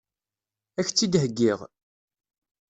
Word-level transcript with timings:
Ad 0.79 0.83
k-tt-id-heggiɣ? 0.85 1.59